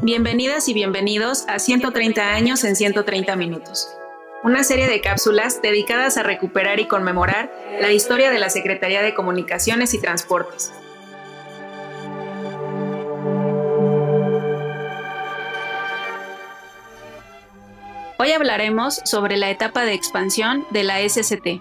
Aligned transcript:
Bienvenidas 0.00 0.68
y 0.68 0.74
bienvenidos 0.74 1.44
a 1.48 1.58
130 1.58 2.32
años 2.32 2.62
en 2.62 2.76
130 2.76 3.34
minutos, 3.34 3.88
una 4.44 4.62
serie 4.62 4.86
de 4.86 5.00
cápsulas 5.00 5.60
dedicadas 5.60 6.16
a 6.16 6.22
recuperar 6.22 6.78
y 6.78 6.86
conmemorar 6.86 7.52
la 7.80 7.90
historia 7.90 8.30
de 8.30 8.38
la 8.38 8.48
Secretaría 8.48 9.02
de 9.02 9.12
Comunicaciones 9.12 9.94
y 9.94 10.00
Transportes. 10.00 10.72
Hoy 18.18 18.30
hablaremos 18.30 19.00
sobre 19.04 19.36
la 19.36 19.50
etapa 19.50 19.84
de 19.84 19.94
expansión 19.94 20.64
de 20.70 20.84
la 20.84 21.00
SCT, 21.00 21.60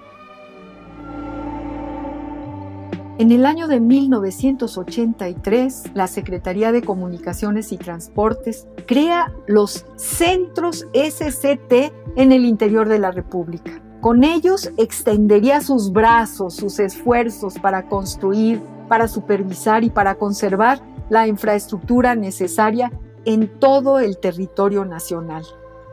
En 3.20 3.32
el 3.32 3.48
año 3.48 3.68
de 3.68 3.80
1983, 3.80 5.96
la 5.96 6.06
Secretaría 6.06 6.72
de 6.72 6.84
Comunicaciones 6.84 7.72
y 7.72 7.78
Transportes 7.78 8.68
crea 8.86 9.34
los 9.48 9.88
centros 9.96 10.86
SCT 10.94 11.92
en 12.16 12.32
el 12.32 12.46
interior 12.46 12.88
de 12.88 13.00
la 13.00 13.10
República. 13.10 13.82
Con 14.02 14.24
ellos 14.24 14.72
extendería 14.78 15.62
sus 15.62 15.92
brazos, 15.92 16.58
sus 16.58 16.78
esfuerzos 16.78 17.58
para 17.58 17.90
construir, 17.90 18.62
para 18.88 19.08
supervisar 19.08 19.84
y 19.84 19.90
para 19.90 20.14
conservar 20.14 20.80
la 21.10 21.26
infraestructura 21.26 22.14
necesaria 22.14 22.92
en 23.26 23.60
todo 23.60 24.00
el 24.00 24.20
territorio 24.20 24.86
nacional. 24.86 25.44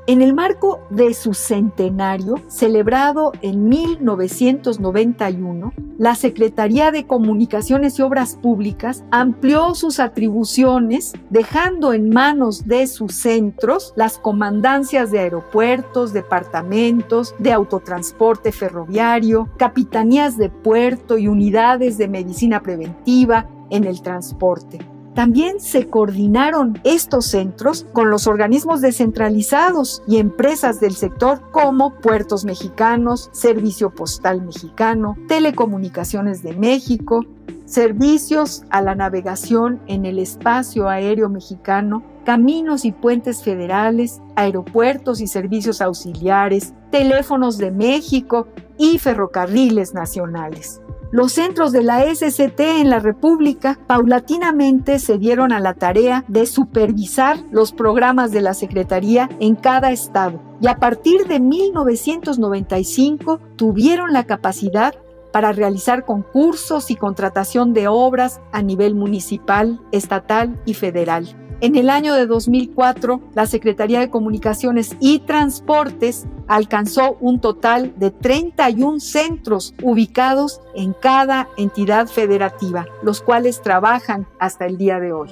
En 0.06 0.20
el 0.20 0.34
marco 0.34 0.80
de 0.90 1.14
su 1.14 1.32
centenario, 1.32 2.34
celebrado 2.48 3.32
en 3.40 3.70
1991, 3.70 5.72
la 5.96 6.14
Secretaría 6.14 6.90
de 6.90 7.06
Comunicaciones 7.06 7.98
y 7.98 8.02
Obras 8.02 8.36
Públicas 8.36 9.02
amplió 9.10 9.74
sus 9.74 10.00
atribuciones, 10.00 11.14
dejando 11.30 11.95
en 11.95 12.10
manos 12.10 12.68
de 12.68 12.87
sus 12.87 13.14
centros 13.14 13.95
las 13.96 14.18
comandancias 14.18 15.10
de 15.10 15.20
aeropuertos, 15.20 16.12
departamentos, 16.12 17.34
de 17.38 17.54
autotransporte 17.54 18.52
ferroviario, 18.52 19.48
capitanías 19.57 20.36
de 20.36 20.51
puerto 20.51 21.16
y 21.16 21.29
unidades 21.29 21.96
de 21.96 22.09
medicina 22.09 22.60
preventiva 22.60 23.48
en 23.70 23.84
el 23.84 24.02
transporte. 24.02 24.80
También 25.15 25.60
se 25.60 25.88
coordinaron 25.88 26.80
estos 26.82 27.26
centros 27.26 27.87
con 27.93 28.10
los 28.10 28.26
organismos 28.26 28.80
descentralizados 28.80 30.02
y 30.09 30.18
empresas 30.18 30.80
del 30.80 30.96
sector 30.96 31.40
como 31.52 31.95
Puertos 31.95 32.45
Mexicanos, 32.45 33.30
Servicio 33.32 33.90
Postal 33.95 34.42
Mexicano, 34.42 35.16
Telecomunicaciones 35.29 36.42
de 36.42 36.57
México, 36.57 37.24
servicios 37.65 38.65
a 38.70 38.82
la 38.82 38.96
navegación 38.96 39.80
en 39.87 40.04
el 40.04 40.18
espacio 40.18 40.88
aéreo 40.88 41.29
mexicano, 41.29 42.02
caminos 42.24 42.85
y 42.85 42.90
puentes 42.90 43.42
federales, 43.42 44.20
aeropuertos 44.35 45.20
y 45.20 45.29
servicios 45.29 45.80
auxiliares, 45.80 46.74
teléfonos 46.90 47.57
de 47.59 47.70
México 47.70 48.48
y 48.79 48.98
ferrocarriles 48.98 49.95
nacionales. 49.95 50.80
Los 51.15 51.30
centros 51.30 51.70
de 51.70 51.84
la 51.84 52.12
SCT 52.12 52.59
en 52.59 52.90
la 52.90 52.98
República 52.98 53.79
paulatinamente 53.87 54.98
se 54.98 55.16
dieron 55.16 55.52
a 55.52 55.60
la 55.60 55.74
tarea 55.74 56.24
de 56.26 56.45
supervisar 56.45 57.38
los 57.52 57.70
programas 57.70 58.32
de 58.32 58.40
la 58.40 58.52
Secretaría 58.52 59.30
en 59.38 59.54
cada 59.54 59.92
estado 59.92 60.42
y 60.60 60.66
a 60.66 60.80
partir 60.80 61.29
de 61.29 61.38
1995 61.38 63.38
tuvieron 63.54 64.12
la 64.12 64.25
capacidad 64.25 64.92
para 65.32 65.53
realizar 65.53 66.04
concursos 66.04 66.91
y 66.91 66.97
contratación 66.97 67.75
de 67.75 67.87
obras 67.87 68.41
a 68.50 68.62
nivel 68.62 68.97
municipal, 68.97 69.81
estatal 69.92 70.60
y 70.66 70.75
federal. 70.75 71.44
En 71.65 71.76
el 71.76 71.88
año 71.88 72.12
de 72.12 72.26
2004, 72.26 73.22
la 73.34 73.47
Secretaría 73.47 73.98
de 73.98 74.10
Comunicaciones 74.10 74.97
y 75.00 75.20
Transportes 75.20 76.26
alcanzó 76.47 77.16
un 77.20 77.41
total 77.41 77.94
de 77.97 78.10
31 78.10 79.00
centros 79.00 79.72
ubicados 79.82 80.60
en 80.75 80.92
cada 80.92 81.48
entidad 81.56 82.06
federativa, 82.06 82.84
los 83.02 83.22
cuales 83.22 83.62
trabajan 83.62 84.26
hasta 84.38 84.66
el 84.66 84.76
día 84.76 85.00
de 85.00 85.14
hoy. 85.14 85.30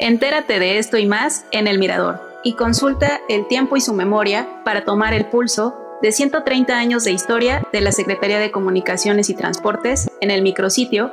Entérate 0.00 0.58
de 0.58 0.78
esto 0.78 0.98
y 0.98 1.06
más 1.06 1.46
en 1.52 1.68
El 1.68 1.78
Mirador 1.78 2.20
y 2.42 2.54
consulta 2.54 3.20
el 3.28 3.46
tiempo 3.46 3.76
y 3.76 3.80
su 3.80 3.94
memoria 3.94 4.64
para 4.64 4.84
tomar 4.84 5.14
el 5.14 5.26
pulso 5.26 5.76
de 6.02 6.10
130 6.10 6.76
años 6.76 7.04
de 7.04 7.12
historia 7.12 7.62
de 7.72 7.80
la 7.80 7.92
Secretaría 7.92 8.40
de 8.40 8.50
Comunicaciones 8.50 9.30
y 9.30 9.34
Transportes 9.36 10.10
en 10.20 10.32
el 10.32 10.42
micrositio 10.42 11.12